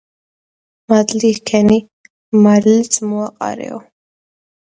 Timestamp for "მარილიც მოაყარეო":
2.47-3.77